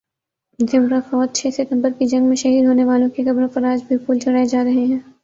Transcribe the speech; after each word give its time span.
ذمرہ 0.59 0.99
فوج 1.09 1.27
چھ 1.33 1.53
ستمبر 1.53 1.91
کی 1.99 2.05
جنگ 2.07 2.27
میں 2.27 2.35
شہید 2.35 2.65
ہونے 2.65 2.85
والوں 2.85 3.09
کی 3.09 3.23
قبروں 3.23 3.47
پر 3.53 3.63
آج 3.63 3.83
بھی 3.87 3.97
پھول 3.97 4.19
چڑھائے 4.19 4.45
جا 4.47 4.63
رہے 4.63 4.85
ہیں 4.85 4.99